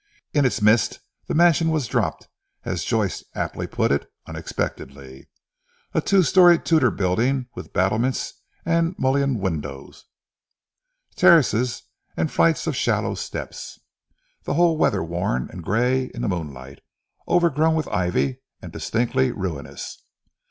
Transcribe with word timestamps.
In 0.33 0.45
its 0.45 0.63
midst 0.63 0.99
the 1.27 1.35
mansion 1.35 1.69
was 1.69 1.85
dropped 1.85 2.27
as 2.65 2.83
Joyce 2.83 3.23
aptly 3.35 3.67
put 3.67 3.91
it 3.91 4.11
unexpectedly. 4.25 5.29
A 5.93 6.01
two 6.01 6.23
storey 6.23 6.57
Tudor 6.57 6.89
building, 6.89 7.49
with 7.53 7.71
battlements, 7.71 8.33
and 8.65 8.95
mullioned 8.97 9.39
windows, 9.41 10.05
terraces 11.15 11.83
and 12.17 12.31
flights 12.31 12.65
of 12.65 12.75
shallow 12.75 13.13
steps: 13.13 13.79
the 14.45 14.55
whole 14.55 14.75
weather 14.75 15.03
worn 15.03 15.47
and 15.51 15.61
grey 15.63 16.05
in 16.15 16.23
the 16.23 16.27
moonlight, 16.29 16.79
over 17.27 17.51
grown 17.51 17.75
with 17.75 17.87
ivy, 17.89 18.39
and 18.59 18.71
distinctly 18.71 19.31
ruinous. 19.31 19.99